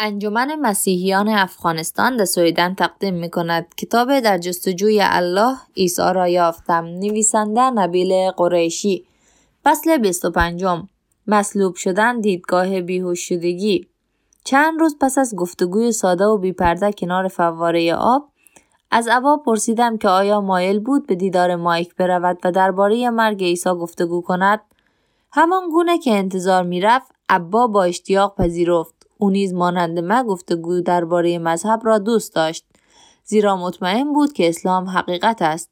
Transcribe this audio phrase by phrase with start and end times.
[0.00, 6.84] انجمن مسیحیان افغانستان در سویدن تقدیم می کند کتاب در جستجوی الله عیسی را یافتم.
[6.84, 9.06] نویسنده نبیل قریشی.
[9.64, 10.64] فصل 25
[11.26, 13.88] مصلوب شدن دیدگاه بیهوش شدگی.
[14.44, 18.28] چند روز پس از گفتگوی ساده و بیپرده کنار فواره آب
[18.90, 23.70] از عبا پرسیدم که آیا مایل بود به دیدار مایک برود و درباره مرگ عیسی
[23.70, 24.60] گفتگو کند؟
[25.32, 28.97] همان گونه که انتظار می‌رفت ابا با اشتیاق پذیرفت.
[29.18, 32.64] او نیز مانند من گفتگو درباره مذهب را دوست داشت
[33.24, 35.70] زیرا مطمئن بود که اسلام حقیقت است.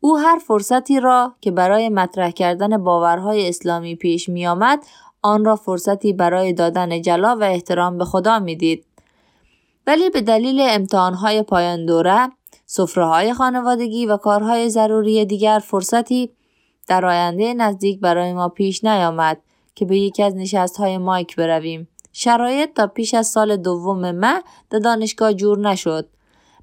[0.00, 4.84] او هر فرصتی را که برای مطرح کردن باورهای اسلامی پیش می آمد
[5.22, 8.84] آن را فرصتی برای دادن جلا و احترام به خدا می‌دید.
[9.86, 12.28] ولی به دلیل امتحانهای پایان دوره
[12.96, 16.30] های خانوادگی و کارهای ضروری دیگر فرصتی
[16.88, 19.42] در آینده نزدیک برای ما پیش نیامد
[19.74, 21.88] که به یکی از نشست های مایک برویم.
[22.12, 26.08] شرایط تا پیش از سال دوم مه در دانشگاه جور نشد.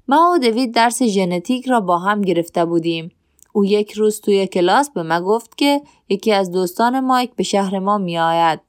[0.08, 3.10] ما و دوید درس ژنتیک را با هم گرفته بودیم.
[3.52, 7.78] او یک روز توی کلاس به ما گفت که یکی از دوستان مایک به شهر
[7.78, 8.60] ما می آید.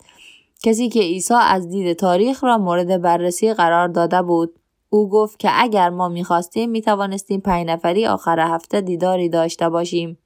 [0.63, 4.55] کسی که عیسی از دید تاریخ را مورد بررسی قرار داده بود.
[4.89, 10.17] او گفت که اگر ما می‌خواستیم می توانستیم پنج نفری آخر هفته دیداری داشته باشیم.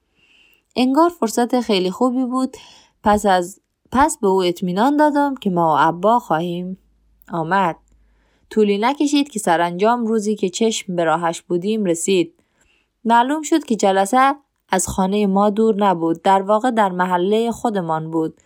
[0.75, 2.57] انگار فرصت خیلی خوبی بود
[3.03, 3.59] پس از
[3.95, 6.77] پس به او اطمینان دادم که ما و ابا خواهیم
[7.31, 7.75] آمد.
[8.49, 12.33] طولی نکشید که سرانجام روزی که چشم به راهش بودیم رسید.
[13.05, 14.35] معلوم شد که جلسه
[14.69, 16.21] از خانه ما دور نبود.
[16.21, 18.37] در واقع در محله خودمان بود.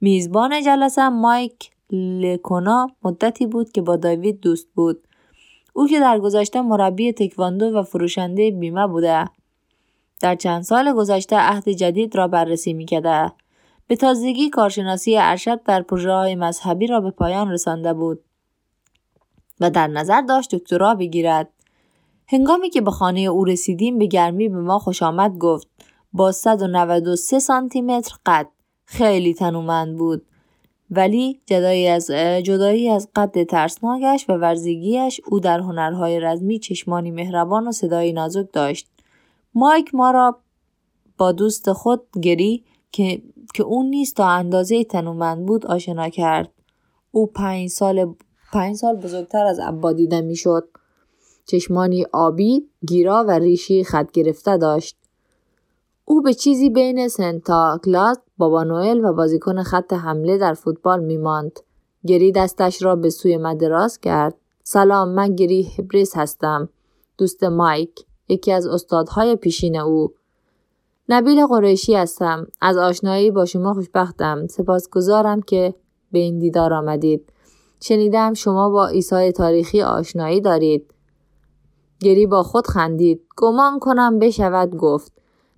[0.00, 5.06] میزبان جلسه مایک لکونا مدتی بود که با داوید دوست بود.
[5.72, 9.24] او که در گذشته مربی تکواندو و فروشنده بیمه بوده.
[10.20, 12.86] در چند سال گذشته عهد جدید را بررسی می
[13.90, 18.20] به تازگی کارشناسی ارشد در پروژه مذهبی را به پایان رسانده بود
[19.60, 21.48] و در نظر داشت دکترا بگیرد.
[22.26, 25.68] هنگامی که به خانه او رسیدیم به گرمی به ما خوش آمد گفت
[26.12, 28.48] با 193 سانتی متر قد.
[28.84, 30.26] خیلی تنومند بود.
[30.90, 32.10] ولی جدایی از
[32.44, 38.46] جدایی از قد ترسناکش و ورزیگیش او در هنرهای رزمی چشمانی مهربان و صدایی نازک
[38.52, 38.88] داشت.
[39.54, 40.38] مایک ما را
[41.18, 43.22] با دوست خود گری که
[43.54, 46.52] که اون نیست تا اندازه تنومند بود آشنا کرد.
[47.10, 48.14] او پنج سال,
[48.52, 50.68] پنج سال بزرگتر از ابا دیده می‌شد.
[51.46, 54.96] چشمانی آبی، گیرا و ریشی خط گرفته داشت.
[56.04, 61.60] او به چیزی بین سنتا کلاس، بابا نوئل و بازیکن خط حمله در فوتبال میماند.
[62.06, 64.34] گری دستش را به سوی مدراس کرد.
[64.62, 66.68] سلام من گری هبریس هستم.
[67.18, 67.90] دوست مایک.
[68.28, 70.12] یکی از استادهای پیشین او.
[71.12, 72.46] نبیل قریشی هستم.
[72.60, 74.46] از آشنایی با شما خوشبختم.
[74.46, 75.74] سپاسگزارم که
[76.12, 77.32] به این دیدار آمدید.
[77.80, 80.94] شنیدم شما با عیسی تاریخی آشنایی دارید.
[82.00, 83.22] گری با خود خندید.
[83.36, 85.12] گمان کنم بشود گفت.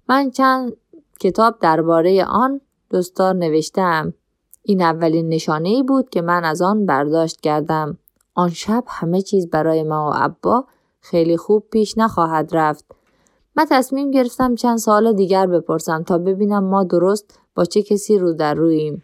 [0.08, 0.76] من چند
[1.20, 4.14] کتاب درباره آن دوستار نوشتم.
[4.62, 7.98] این اولین نشانه ای بود که من از آن برداشت کردم.
[8.34, 10.64] آن شب همه چیز برای ما و ابا
[11.00, 13.01] خیلی خوب پیش نخواهد رفت.
[13.56, 18.32] من تصمیم گرفتم چند سال دیگر بپرسم تا ببینم ما درست با چه کسی رو
[18.32, 19.02] در رویم.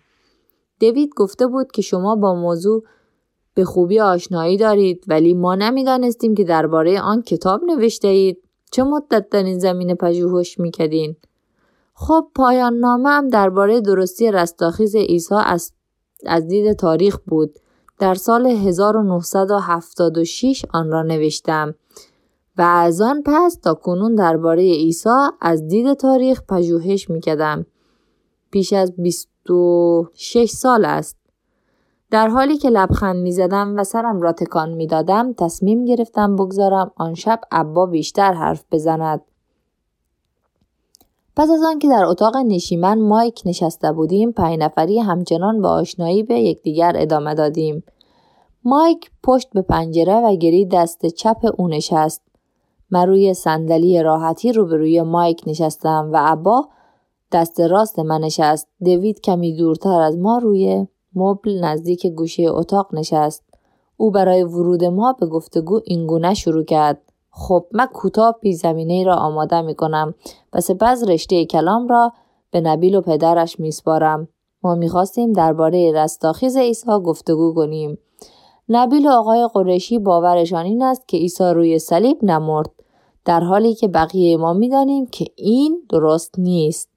[0.79, 2.85] دیوید گفته بود که شما با موضوع
[3.55, 8.43] به خوبی آشنایی دارید ولی ما نمی‌دانستیم که درباره آن کتاب نوشته اید.
[8.73, 11.17] چه مدت در این زمینه پژوهش می‌کردین؟
[11.95, 15.73] خب پایان نامه هم درباره درستی رستاخیز عیسی از,
[16.27, 17.59] از دید تاریخ بود.
[17.99, 21.75] در سال 1976 آن را نوشتم
[22.59, 25.09] و از آن پس تا کنون درباره عیسی
[25.41, 27.67] از دید تاریخ پژوهش می‌کردم.
[28.51, 31.17] پیش از 26 سال است.
[32.11, 37.41] در حالی که لبخند می‌زدم و سرم را تکان می‌دادم تصمیم گرفتم بگذارم آن شب
[37.53, 39.21] ابا بیشتر حرف بزند.
[41.37, 46.35] پس از آنکه در اتاق نشیمن مایک نشسته بودیم پنج نفری همچنان به آشنایی به
[46.35, 47.83] یکدیگر ادامه دادیم.
[48.65, 52.28] مایک پشت به پنجره و گری دست چپ او نشست.
[52.90, 56.69] من روی صندلی راحتی روبروی مایک نشستم و ابا
[57.32, 58.69] دست راست من نشست.
[58.85, 63.44] دوید کمی دورتر از ما روی مبل نزدیک گوشه اتاق نشست.
[63.96, 67.02] او برای ورود ما به گفتگو اینگونه شروع کرد.
[67.31, 70.14] خب من کوتاه پی زمینه را آماده می کنم
[70.52, 72.12] و سپس رشته کلام را
[72.50, 74.29] به نبیل و پدرش میسپارم.
[74.62, 77.99] ما می‌خواستیم درباره رستاخیز عیسی گفتگو کنیم.
[78.69, 82.70] نبیل و آقای قریشی باورشان این است که عیسی روی صلیب نمرد
[83.29, 86.89] در حالی که بقیه ما می‌دانیم که این درست نیست.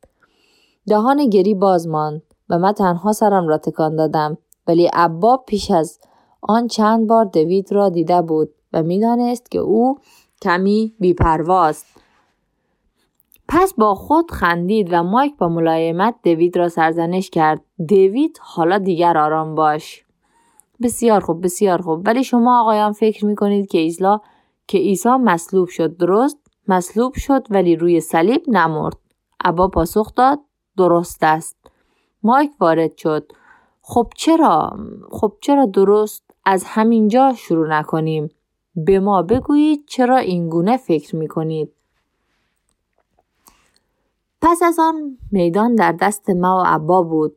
[0.88, 4.38] دهان گری باز ماند و من تنها سرم را تکان دادم
[4.68, 6.00] ولی ابا پیش از
[6.42, 9.98] آن چند بار دوید را دیده بود و می‌دانست که او
[10.42, 11.86] کمی بیپرواست.
[13.48, 17.62] پس با خود خندید و مایک با ملایمت دوید را سرزنش کرد.
[17.86, 20.06] دیوید حالا دیگر آرام باش.
[20.82, 22.02] بسیار خوب بسیار خوب.
[22.06, 24.22] ولی شما آقایان فکر می‌کنید که ایزلا
[24.72, 26.38] که عیسی مصلوب شد درست
[26.68, 28.98] مصلوب شد ولی روی صلیب نمرد.
[29.46, 30.40] ابا پاسخ داد
[30.78, 31.58] درست است.
[32.24, 33.32] مایک وارد شد.
[33.82, 34.80] خب چرا؟
[35.12, 38.30] خب چرا درست؟ از همینجا شروع نکنیم.
[38.76, 41.72] به ما بگویید چرا اینگونه فکر می‌کنید.
[44.42, 47.36] پس از آن میدان در دست ما و عبا بود.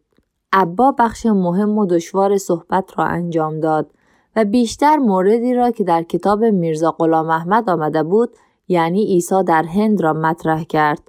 [0.52, 3.90] عبا بخش مهم و دشوار صحبت را انجام داد.
[4.36, 8.30] و بیشتر موردی را که در کتاب میرزا غلام احمد آمده بود
[8.68, 11.00] یعنی عیسی در هند را مطرح کرد.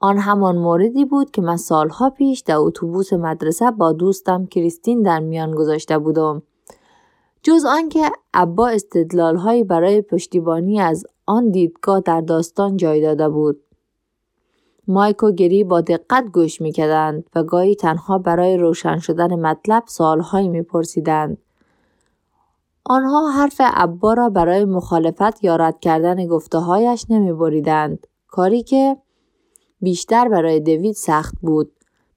[0.00, 5.20] آن همان موردی بود که من سالها پیش در اتوبوس مدرسه با دوستم کریستین در
[5.20, 6.42] میان گذاشته بودم.
[7.42, 13.60] جز آنکه ابا استدلالهایی برای پشتیبانی از آن دیدگاه در داستان جای داده بود.
[14.88, 20.48] مایک و گری با دقت گوش می‌کردند و گاهی تنها برای روشن شدن مطلب سوالهایی
[20.48, 21.38] میپرسیدند.
[22.84, 28.06] آنها حرف ابا را برای مخالفت یا رد کردن گفتههایش نمیبریدند.
[28.26, 28.96] کاری که
[29.80, 31.72] بیشتر برای دوید سخت بود.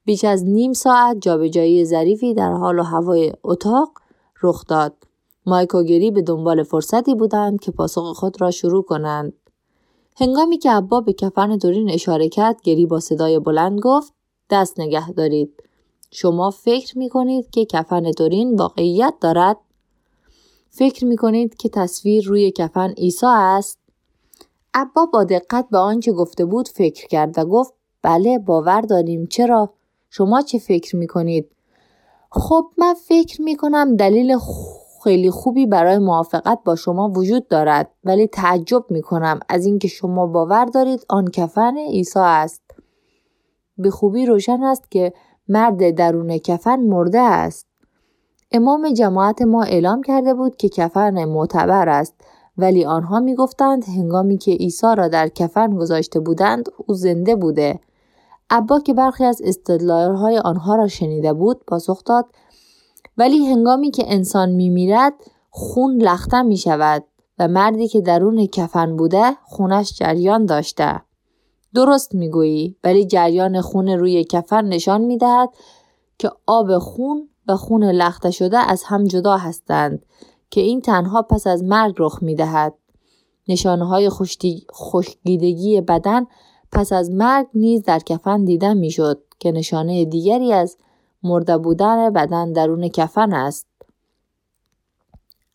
[0.06, 3.89] بیش از نیم ساعت جابجایی ظریفی در حال و هوای اتاق
[4.44, 4.94] رخ داد.
[5.45, 9.33] مایک و گری به دنبال فرصتی بودند که پاسخ خود را شروع کنند.
[10.18, 14.13] هنگامی که ابا به کفن دورین اشاره کرد گری با صدای بلند گفت
[14.50, 15.63] دست نگه دارید.
[16.12, 19.57] شما فکر می کنید که کفن دورین واقعیت دارد؟
[20.75, 23.79] فکر می کنید که تصویر روی کفن عیسی است؟
[24.73, 29.25] ابا با دقت به آنچه گفته بود فکر کرد و گفت بله باور داریم.
[29.25, 29.73] چرا؟
[30.09, 31.51] شما چه فکر می کنید
[32.31, 34.37] خب من فکر می کنم دلیل
[35.03, 40.27] خیلی خوبی برای موافقت با شما وجود دارد ولی تعجب می کنم از اینکه شما
[40.27, 42.61] باور دارید آن کفن عیسی است.
[43.77, 45.13] به خوبی روشن است که
[45.47, 47.72] مرد درون کفن مرده است.
[48.53, 52.13] امام جماعت ما اعلام کرده بود که کفن معتبر است
[52.57, 57.79] ولی آنها می گفتند هنگامی که عیسی را در کفن گذاشته بودند او زنده بوده
[58.50, 62.25] ابا که برخی از استدلالهای آنها را شنیده بود پاسخ داد
[63.17, 65.13] ولی هنگامی که انسان می میرد
[65.50, 67.03] خون لخته می شود
[67.39, 71.01] و مردی که درون کفن بوده خونش جریان داشته.
[71.73, 75.50] درست می گویی ولی جریان خون روی کفن نشان می دهد
[76.17, 80.05] که آب خون و خون لخته شده از هم جدا هستند
[80.49, 82.73] که این تنها پس از مرگ رخ می دهد.
[83.47, 84.09] نشانه های
[84.73, 86.25] خشکیدگی بدن
[86.71, 90.77] پس از مرگ نیز در کفن دیده می شد که نشانه دیگری از
[91.23, 93.67] مرده بودن بدن درون کفن است.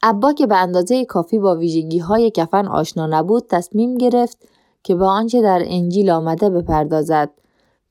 [0.02, 4.38] ابا که به اندازه کافی با ویژگی های کفن آشنا نبود تصمیم گرفت
[4.82, 7.30] که به آنچه در انجیل آمده بپردازد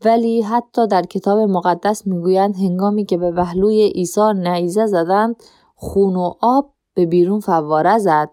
[0.05, 5.35] ولی حتی در کتاب مقدس می‌گویند هنگامی که به پهلوی عیسی نیزه زدند
[5.75, 8.29] خون و آب به بیرون فواره زد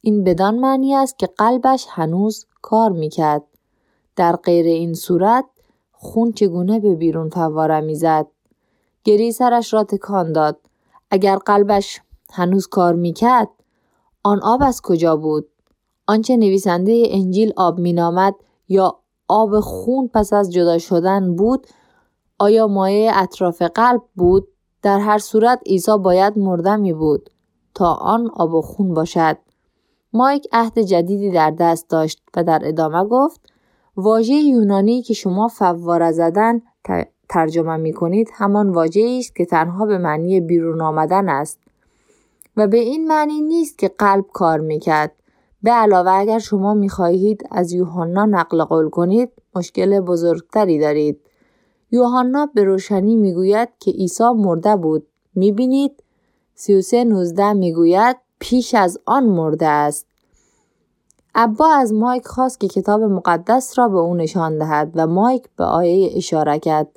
[0.00, 3.42] این بدان معنی است که قلبش هنوز کار می‌کرد
[4.16, 5.44] در غیر این صورت
[5.92, 8.26] خون چگونه به بیرون فواره می‌زد
[9.04, 10.58] گری سرش را تکان داد.
[11.10, 12.00] اگر قلبش
[12.32, 13.48] هنوز کار می‌کرد
[14.22, 15.48] آن آب از کجا بود؟
[16.06, 18.34] آنچه نویسنده انجیل آب مینامد
[18.68, 18.98] یا
[19.34, 21.66] آب خون پس از جدا شدن بود
[22.38, 24.48] آیا مایه اطراف قلب بود؟
[24.82, 27.30] در هر صورت عیسی باید مرده می بود
[27.74, 29.36] تا آن آب و خون باشد.
[30.12, 33.40] مایک عهد جدیدی در دست داشت و در ادامه گفت
[33.96, 36.62] واژه یونانی که شما فواره زدن
[37.28, 41.58] ترجمه می کنید همان واجه است که تنها به معنی بیرون آمدن است
[42.56, 45.12] و به این معنی نیست که قلب کار می‌کرد
[45.64, 51.20] به علاوه اگر شما می خواهید از یوحنا نقل قول کنید مشکل بزرگتری دارید.
[51.90, 55.06] یوحنا به روشنی می‌گوید که عیسی مرده بود.
[55.34, 56.02] می‌بینید؟
[56.54, 60.06] 33 19 می‌گوید پیش از آن مرده است.
[61.34, 65.64] ابا از مایک خواست که کتاب مقدس را به او نشان دهد و مایک به
[65.64, 66.88] آیه اشاره کرد.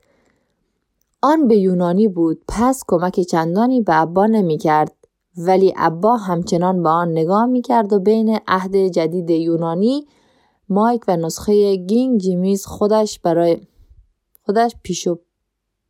[1.22, 4.97] آن به یونانی بود پس کمک چندانی به ابا نمی کرد
[5.38, 10.08] ولی ابا همچنان به آن نگاه می کرد و بین عهد جدید یونانی
[10.70, 13.62] مایک و نسخه کینگ جیمز خودش برای
[14.46, 15.20] خودش پیش و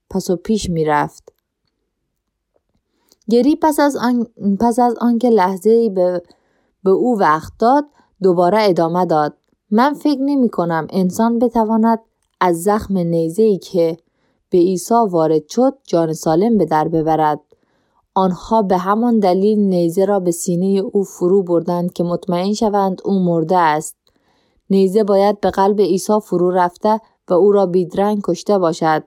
[0.10, 1.34] پس و پیش می رفت.
[3.30, 4.28] گری پس از آن
[4.60, 6.24] پس از آنکه لحظه ای به,
[6.84, 7.86] به او وقت داد
[8.24, 9.38] دوباره ادامه داد
[9.72, 12.00] من فکر نمی کنم انسان بتواند
[12.42, 13.98] از زخم نیزه که
[14.50, 17.40] به عیسی وارد شد جان سالم به در ببرد
[18.18, 23.20] آنها به همان دلیل نیزه را به سینه او فرو بردند که مطمئن شوند او
[23.20, 23.96] مرده است.
[24.70, 29.04] نیزه باید به قلب عیسی فرو رفته و او را بیدرنگ کشته باشد.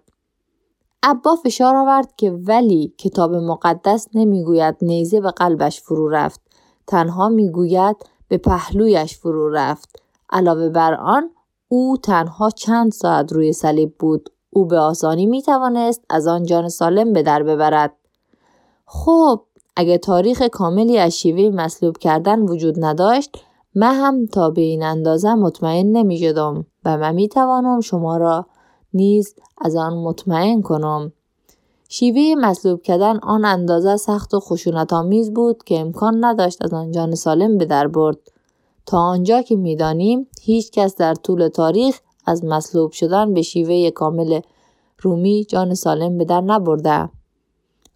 [1.03, 6.41] ابا فشار آورد که ولی کتاب مقدس نمی‌گوید نیزه به قلبش فرو رفت.
[6.87, 7.97] تنها می‌گوید
[8.29, 10.03] به پهلویش فرو رفت.
[10.31, 11.31] علاوه بر آن
[11.69, 14.31] او تنها چند ساعت روی صلیب بود.
[14.51, 18.00] او به آسانی می توانست از آن جان سالم به در ببرد.
[18.93, 19.41] خب
[19.77, 23.31] اگه تاریخ کاملی از شیوه مصلوب کردن وجود نداشت
[23.75, 26.29] من هم تا به این اندازه مطمئن نمی
[26.85, 27.29] و من می
[27.83, 28.47] شما را
[28.95, 31.13] نیز از آن مطمئن کنم.
[31.89, 36.91] شیوه مصلوب کردن آن اندازه سخت و خشونت آمیز بود که امکان نداشت از آن
[36.91, 38.19] جان سالم به در برد.
[38.87, 44.41] تا آنجا که می‌دانیم هیچ کس در طول تاریخ از مصلوب شدن به شیوه کامل
[44.99, 47.11] رومی جان سالم به در نبرده.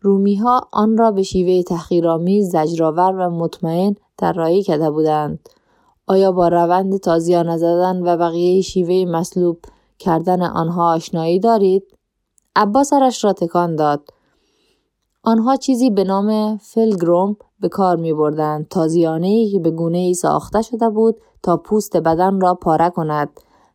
[0.05, 5.49] رومی ها آن را به شیوه تحقیرآمیز زجرآور و مطمئن طراحی کرده بودند.
[6.07, 9.59] آیا با روند تازیانه زدن و بقیه شیوه مصلوب
[9.99, 11.83] کردن آنها آشنایی دارید؟
[12.57, 14.11] عباس سرش را تکان داد.
[15.23, 20.63] آنها چیزی به نام فلگروم به کار می بردند تازیانه که به گونه ای ساخته
[20.63, 23.29] شده بود تا پوست بدن را پاره کند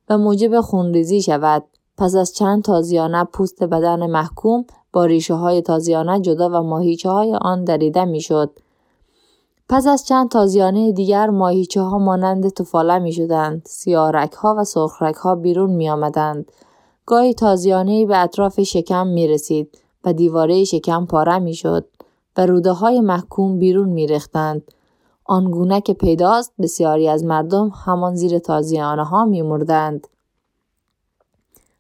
[0.10, 1.64] و موجب خونریزی شود.
[1.98, 7.36] پس از چند تازیانه پوست بدن محکوم با ریشه های تازیانه جدا و ماهیچه های
[7.42, 8.52] آن دریده می‌شد.
[9.70, 13.62] پس از چند تازیانه دیگر ماهیچه ها مانند توفاله می شدند.
[13.66, 16.52] سیارک ها و سرخرک ها بیرون می آمدند.
[17.06, 21.86] گاهی تازیانه به اطراف شکم می رسید و دیواره شکم پاره می شد
[22.38, 24.72] و روده های محکوم بیرون می رختند.
[25.26, 30.08] آنگونه که پیداست بسیاری از مردم همان زیر تازیانه ها می مردند.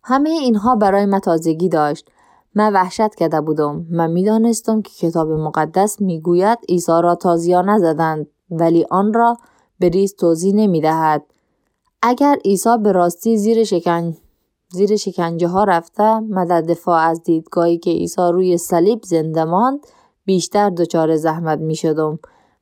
[0.03, 2.09] همه اینها برای من تازگی داشت
[2.55, 3.85] من وحشت کرده بودم.
[3.89, 9.37] من می‌دانستم که کتاب مقدس می‌گوید عیسی را تازیا نزدند ولی آن را
[9.79, 11.23] به ریز توضیح نمی‌دهد.
[12.01, 14.17] اگر عیسی به راستی زیر شکن
[14.71, 19.79] زیر شکنجه ها رفته من دفاع از دیدگاهی که عیسی روی صلیب زنده ماند
[20.25, 22.19] بیشتر دچار زحمت می شدم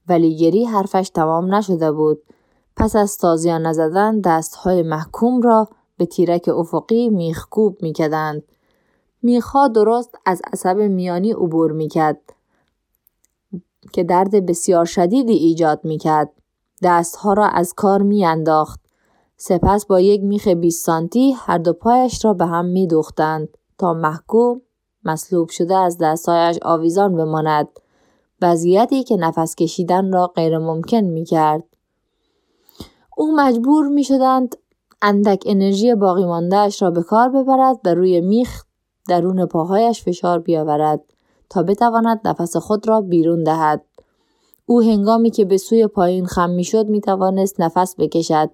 [0.10, 2.24] ولی گری حرفش تمام نشده بود.
[2.78, 5.68] پس از تازیان نزدن دستهای محکوم را
[5.98, 8.44] به تیرک افقی میخکوب میکدند
[9.28, 12.34] میخها درست از عصب میانی عبور می‌کرد
[13.94, 16.30] که درد بسیار شدیدی ایجاد می‌کرد.
[16.84, 18.80] دستها را از کار میانداخت.
[19.38, 24.62] سپس با یک میخ 20 سانتی هر دو پایش را به هم میدوختند تا محکوم
[25.04, 27.68] مصلوب شده از دستهایش آویزان بماند.
[28.42, 31.64] وضعیتی که نفس کشیدن را غیر ممکن می کرد.
[33.18, 34.56] او مجبور می شدند
[35.02, 36.24] اندک انرژی باقی
[36.82, 38.67] را به کار ببرد و روی میخ
[39.08, 41.02] درون پاهایش فشار بیاورد
[41.50, 43.82] تا بتواند نفس خود را بیرون دهد.
[44.66, 48.50] او هنگامی که به سوی پایین خم می‌شد می توانست نفس بکشد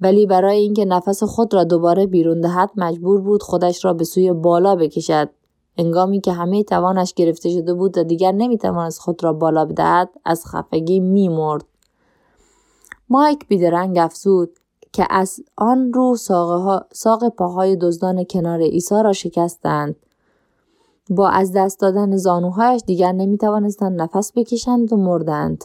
[0.00, 4.32] ولی برای اینکه نفس خود را دوباره بیرون دهد مجبور بود خودش را به سوی
[4.32, 5.30] بالا بکشد
[5.78, 10.10] هنگامی که همه توانش گرفته شده بود و دیگر نمی توانست خود را بالا بدهد
[10.24, 11.64] از خفگی می مرد.
[13.08, 14.59] مایک بیدرنگ افزود
[14.92, 16.16] که از آن رو
[16.92, 19.96] ساق پاهای دزدان کنار عیسی را شکستند.
[21.10, 25.64] با از دست دادن زانوهایش دیگر نمی توانستند نفس بکشند و مردند.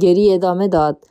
[0.00, 1.04] گری ادامه داد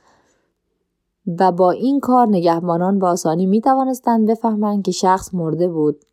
[1.39, 6.05] و با این کار نگهبانان با آسانی می توانستند بفهمند که شخص مرده بود.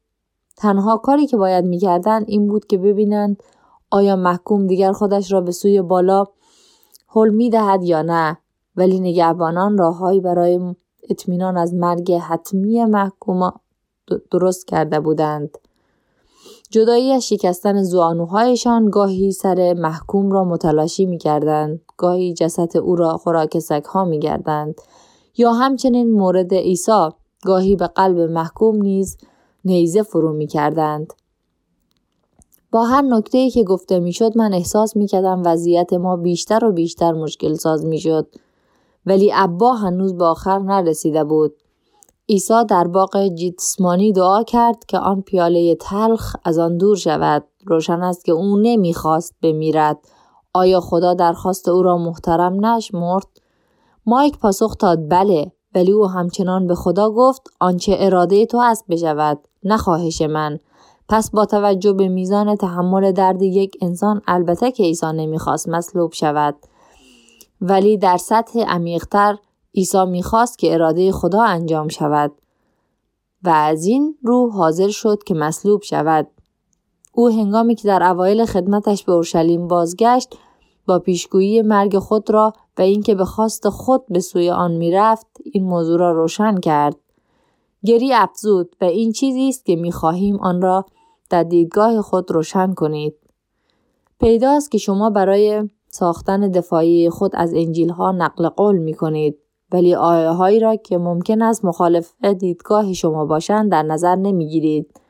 [0.57, 3.43] تنها کاری که باید می‌کردند این بود که ببینند
[3.91, 6.25] آیا محکوم دیگر خودش را به سوی بالا
[7.09, 8.39] حل می دهد یا نه
[8.77, 10.75] ولی نگهبانان راههایی برای
[11.13, 13.53] اطمینان از مرگ حتمی محکوم
[14.31, 15.59] درست کرده بودند.
[16.71, 21.81] جدایی از شکستن زانوهایشان گاهی سر محکوم را متلاشی می کردند.
[21.97, 24.75] گاهی جسد او را خوراک ها می گردند.
[25.37, 27.09] یا همچنین مورد عیسی
[27.45, 29.17] گاهی به قلب محکوم نیز
[29.65, 31.13] نیزه فرو می کردند.
[32.73, 36.73] با هر نکته که گفته می شد من احساس می کردم وضعیت ما بیشتر و
[36.73, 38.27] بیشتر مشکل ساز می شد.
[39.07, 41.55] ولی ابا هنوز به آخر نرسیده بود.
[42.29, 47.45] عیسی در باغ جیتسمانی دعا کرد که آن پیاله تلخ از آن دور شود.
[47.67, 49.99] روشن است که او نمی‌خواست بمیرد.
[50.55, 53.27] آیا خدا درخواست او را محترم نشمرد؟
[54.07, 59.39] مایک پاسخ داد بله ولی او همچنان به خدا گفت آنچه اراده تو است بشود
[59.65, 60.59] نه خواهش من
[61.09, 66.55] پس با توجه به میزان تحمل درد یک انسان البته که عیسی نمی‌خواست مصلوب شود
[67.65, 69.39] ولی در سطح عمیقتر
[69.75, 72.33] عیسی می‌خواست که اراده خدا انجام شود
[73.43, 76.27] و از این رو حاضر شد که مصلوب شود.
[77.13, 80.37] او هنگامی که در اوایل خدمتش به اورشلیم بازگشت
[80.87, 85.65] با پیشگویی مرگ خود را و اینکه به خواست خود به سوی آن می‌رفت این
[85.65, 86.97] موضوع را روشن کرد.
[87.85, 90.87] گری افزود و این چیزی است که می‌خواهیم آن را
[91.31, 93.15] در دیدگاه خود روشن کنید.
[94.21, 99.39] پیداست که شما برای ساختن دفاعی خود از انجیل ها نقل قول می کنید
[99.73, 105.01] ولی آیه هایی را که ممکن است مخالف دیدگاه شما باشند در نظر نمی گیرید.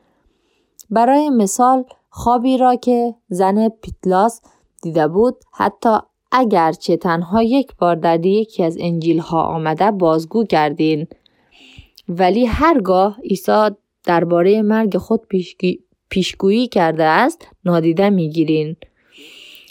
[0.89, 4.41] برای مثال خوابی را که زن پیتلاس
[4.81, 5.97] دیده بود حتی
[6.31, 11.07] اگرچه تنها یک بار در یکی از انجیل ها آمده بازگو کردین.
[12.09, 13.69] ولی هرگاه عیسی
[14.03, 15.27] درباره مرگ خود
[16.09, 18.75] پیشگویی کرده است نادیده می‌گیرین.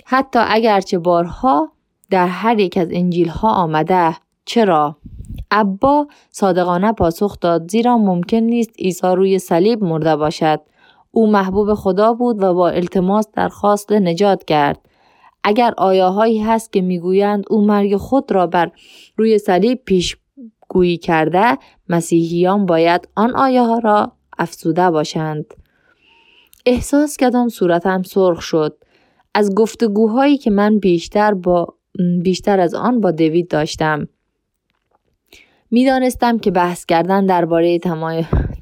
[0.07, 1.73] حتی اگرچه بارها
[2.11, 4.17] در هر یک از انجیل ها آمده.
[4.45, 4.97] چرا؟
[5.51, 10.61] ابا صادقانه پاسخ داد زیرا ممکن نیست عیسی روی صلیب مرده باشد.
[11.11, 14.79] او محبوب خدا بود و با التماس درخواست نجات کرد.
[15.45, 18.71] اگر آیاهایی هست که می‌گویند او مرگ خود را بر
[19.17, 20.17] روی صلیب پیش
[20.69, 25.55] گویی کرده مسیحیان باید آن آیه ها را افسوده باشند.
[26.67, 28.77] احساس کردم صورتم سرخ شد.
[29.35, 31.75] از گفتگوهایی که من بیشتر با
[32.23, 34.09] بیشتر از آن با دوید داشتم.
[35.71, 37.79] می‌دانستم که بحث کردن درباره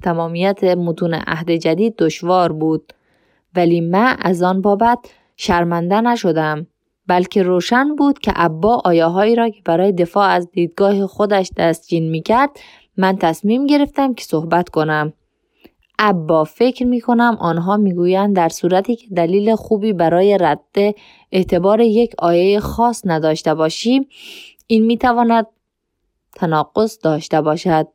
[0.02, 2.92] تمامیت متون عهد جدید دشوار بود
[3.54, 4.98] ولی من از آن بابت
[5.36, 6.66] شرمنده نشدم
[7.06, 12.50] بلکه روشن بود که ابا آیاهایی را که برای دفاع از دیدگاه خودش دستجین می‌کرد
[12.96, 15.12] من تصمیم گرفتم که صحبت کنم.
[16.02, 20.94] ابا فکر می کنم آنها می‌گویند در صورتی که دلیل خوبی برای رد
[21.32, 24.06] اعتبار یک آیه خاص نداشته باشیم
[24.66, 25.46] این می تواند
[26.34, 27.86] تناقض داشته باشد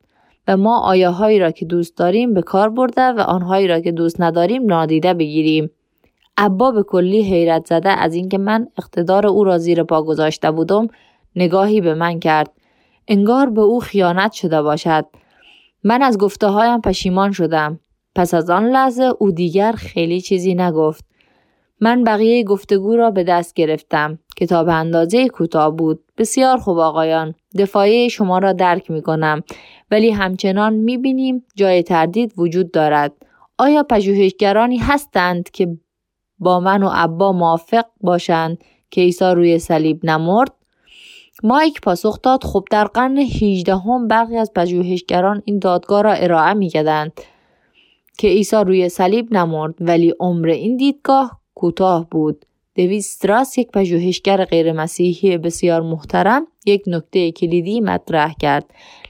[0.47, 3.91] و ما آیه هایی را که دوست داریم به کار برده و آنهایی را که
[3.91, 5.69] دوست نداریم نادیده بگیریم.
[6.37, 10.87] ابا به کلی حیرت زده از اینکه من اقتدار او را زیر پا گذاشته بودم
[11.35, 12.51] نگاهی به من کرد.
[13.07, 15.05] انگار به او خیانت شده باشد.
[15.83, 17.79] من از گفته هایم پشیمان شدم.
[18.15, 21.05] پس از آن لحظه او دیگر خیلی چیزی نگفت.
[21.81, 24.19] من بقیه گفتگو را به دست گرفتم.
[24.37, 26.03] کتاب اندازه کوتاه بود.
[26.17, 27.35] بسیار خوب آقایان.
[27.57, 29.43] دفاعی شما را درک می کنم.
[29.91, 33.13] ولی همچنان می بینیم جای تردید وجود دارد.
[33.57, 35.77] آیا پژوهشگرانی هستند که
[36.39, 38.57] با من و ابا موافق باشند
[38.91, 40.51] که عیسی روی صلیب نمرد؟
[41.43, 46.53] مایک پاسخ داد خب در قرن 18 هم برخی از پژوهشگران این دادگاه را ارائه
[46.53, 46.69] می
[48.17, 52.45] که عیسی روی صلیب نمرد ولی عمر این دیدگاه کوتاه بود.
[52.75, 58.65] دوید ستراس یک پژوهشگر غیر مسیحی بسیار محترم یک نکته کلیدی مطرح کرد.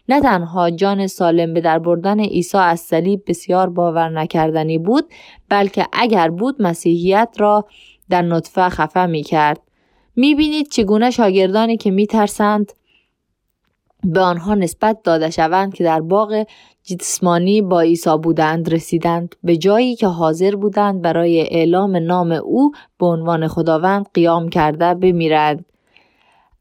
[0.10, 5.06] نه تنها جان سالم به در بردن عیسی از صلیب بسیار باور نکردنی بود
[5.50, 7.66] بلکه اگر بود مسیحیت را
[8.10, 9.62] در نطفه خفه می کرد.
[10.16, 12.72] می بینید چگونه شاگردانی که می ترسند
[14.06, 16.46] به آنها نسبت داده شوند که در باغ
[16.84, 23.06] جسمانی با عیسی بودند رسیدند به جایی که حاضر بودند برای اعلام نام او به
[23.06, 25.66] عنوان خداوند قیام کرده بمیرد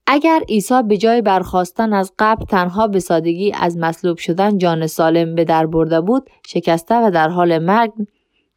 [0.07, 5.35] اگر عیسی به جای برخواستن از قبل تنها به سادگی از مصلوب شدن جان سالم
[5.35, 7.93] به در برده بود شکسته و در حال مرگ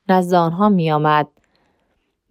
[0.09, 1.27] نزد آنها می آمد.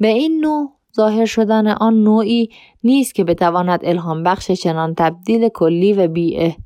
[0.00, 2.50] به این نوع ظاهر شدن آن نوعی
[2.85, 6.56] نیست که بتواند الهام بخش چنان تبدیل کلی و بی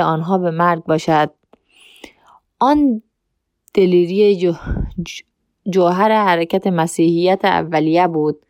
[0.00, 1.30] آنها به مرگ باشد.
[2.60, 3.02] آن
[3.74, 4.54] دلیری
[5.70, 8.46] جوهر حرکت مسیحیت اولیه بود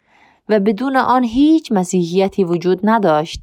[0.49, 3.41] و بدون آن هیچ مسیحیتی وجود نداشت.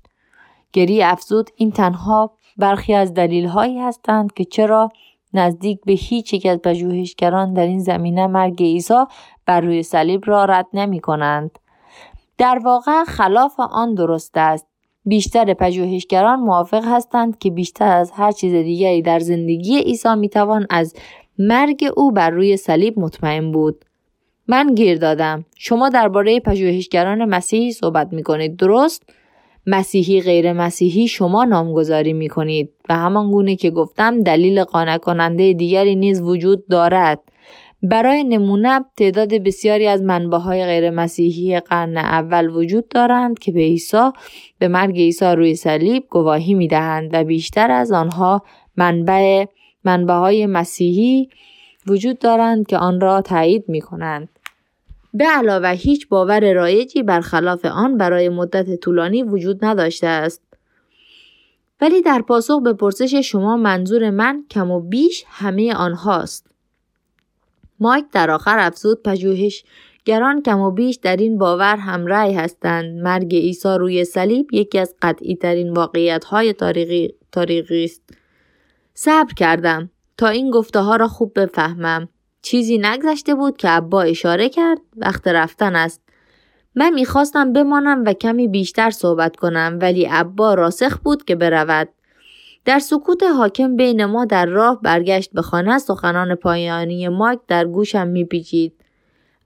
[0.73, 4.89] گری افزود این تنها برخی از دلیل هایی هستند که چرا
[5.37, 9.03] نزدیک به هیچ یک از پژوهشگران در این زمینه مرگ عیسی
[9.45, 11.59] بر روی صلیب را رد نمی کنند.
[12.37, 14.67] در واقع خلاف آن درست است.
[15.05, 20.95] بیشتر پژوهشگران موافق هستند که بیشتر از هر چیز دیگری در زندگی عیسی می‌توان از
[21.39, 23.85] مرگ او بر روی صلیب مطمئن بود.
[24.47, 25.45] من گیر دادم.
[25.55, 29.03] شما درباره پژوهشگران مسیحی صحبت می کنید درست؟
[29.67, 35.53] مسیحی غیر مسیحی شما نامگذاری می کنید و همان گونه که گفتم دلیل قانع کننده
[35.53, 37.19] دیگری نیز وجود دارد.
[37.83, 43.59] برای نمونه تعداد بسیاری از منبع های غیر مسیحی قرن اول وجود دارند که به
[43.59, 44.09] عیسی
[44.59, 48.41] به مرگ عیسی روی صلیب گواهی می دهند و بیشتر از آنها
[48.77, 49.45] منبع
[49.83, 51.29] منبع های مسیحی
[51.87, 54.29] وجود دارند که آن را تایید می کنند.
[55.17, 60.41] به علاوه هیچ باور رایجی برخلاف آن برای مدت طولانی وجود نداشته است.
[61.81, 66.47] ولی در پاسخ به پرسش شما منظور من کم و بیش همه آنهاست.
[67.79, 69.63] مایک در آخر افزود پژوهش
[70.05, 74.79] گران کم و بیش در این باور هم رأی هستند مرگ عیسی روی صلیب یکی
[74.79, 78.01] از قطعی ترین واقعیت های تاریخی, تاریخی است
[78.93, 82.09] صبر کردم تا این گفته ها را خوب بفهمم
[82.41, 86.01] چیزی نگذشته بود که ابا اشاره کرد وقت رفتن است.
[86.75, 91.89] من می‌خواستم بمانم و کمی بیشتر صحبت کنم ولی ابا راسخ بود که برود.
[92.65, 98.07] در سکوت حاکم بین ما در راه برگشت به خانه سخنان پایانی مایک در گوشم
[98.07, 98.73] میپیچید.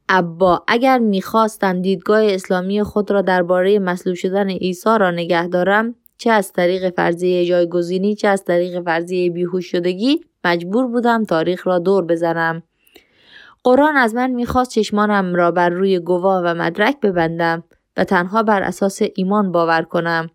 [0.09, 6.31] ابا اگر می‌خواستم دیدگاه اسلامی خود را درباره مصلوب شدن عیسی را نگه دارم چه
[6.31, 12.05] از طریق فرضیه جایگزینی چه از طریق فرضیه بیهوش شدگی مجبور بودم تاریخ را دور
[12.05, 12.63] بزنم.
[13.63, 17.63] قرآن از من می‌خواست چشمانم را بر روی گواه و مدرک ببندم
[17.97, 20.29] و تنها بر اساس ایمان باور کنم.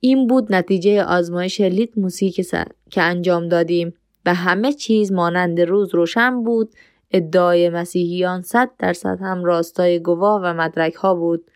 [0.00, 2.44] این بود نتیجه آزمایش لیتموسی که,
[2.90, 3.94] که انجام دادیم
[4.26, 6.70] و همه چیز مانند روز روشن بود.
[7.10, 11.50] ادعای مسیحیان صد درصد هم راستای گواه و مدرک ها بود.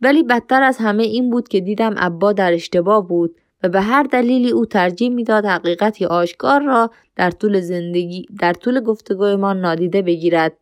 [0.00, 4.02] ولی بدتر از همه این بود که دیدم ابا در اشتباه بود و به هر
[4.02, 8.80] دلیلی او ترجیح می‌داد حقیقتی آشکار را در طول زندگی در طول
[9.36, 10.52] ما نادیده بگیرد.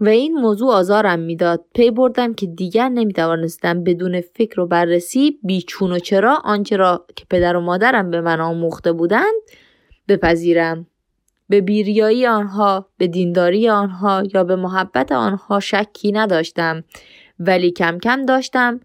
[0.00, 1.64] و این موضوع آزارم می‌داد.
[1.74, 7.24] پی بردم که دیگر نمی‌توانستم بدون فکر و بررسی بیچون و چرا آنچه را که
[7.30, 9.34] پدر و مادرم به من آموخته بودند
[10.08, 10.86] بپذیرم.
[11.48, 16.84] به بیریایی آنها به دینداری آنها یا به محبت آنها شکی نداشتم
[17.38, 18.80] ولی کم کم داشتم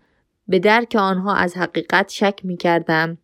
[0.50, 3.18] به درک آنها از حقیقت شک می کردم.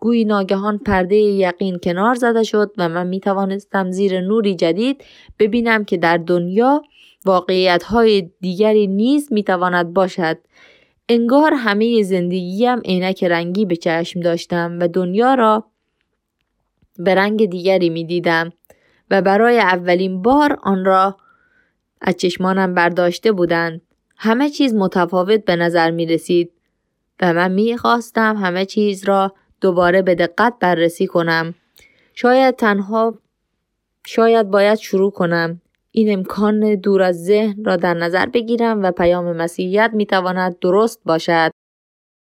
[0.00, 5.04] گویی ناگهان پرده یقین کنار زده شد و من می توانستم زیر نوری جدید
[5.38, 6.82] ببینم که در دنیا
[7.24, 10.38] واقعیت های دیگری نیز می تواند باشد.
[11.08, 15.64] انگار همه زندگیم عینک رنگی به چشم داشتم و دنیا را
[16.98, 18.52] به رنگ دیگری می دیدم
[19.10, 21.16] و برای اولین بار آن را
[22.00, 23.80] از چشمانم برداشته بودند.
[24.16, 26.52] همه چیز متفاوت به نظر می رسید
[27.20, 31.54] و من می خواستم همه چیز را دوباره به دقت بررسی کنم.
[32.14, 33.18] شاید تنها
[34.06, 35.60] شاید باید شروع کنم.
[35.90, 41.00] این امکان دور از ذهن را در نظر بگیرم و پیام مسیحیت می تواند درست
[41.04, 41.50] باشد.